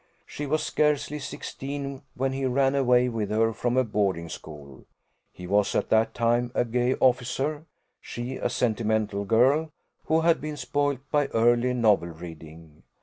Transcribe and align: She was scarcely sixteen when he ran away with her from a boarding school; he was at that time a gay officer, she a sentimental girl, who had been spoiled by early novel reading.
She 0.25 0.47
was 0.47 0.63
scarcely 0.63 1.19
sixteen 1.19 2.01
when 2.15 2.31
he 2.33 2.47
ran 2.47 2.73
away 2.73 3.07
with 3.07 3.29
her 3.29 3.53
from 3.53 3.77
a 3.77 3.83
boarding 3.83 4.29
school; 4.29 4.85
he 5.31 5.45
was 5.45 5.75
at 5.75 5.89
that 5.89 6.15
time 6.15 6.51
a 6.55 6.65
gay 6.65 6.95
officer, 6.95 7.67
she 7.99 8.37
a 8.37 8.49
sentimental 8.49 9.25
girl, 9.25 9.69
who 10.05 10.21
had 10.21 10.41
been 10.41 10.57
spoiled 10.57 11.07
by 11.11 11.27
early 11.27 11.75
novel 11.75 12.09
reading. 12.09 12.81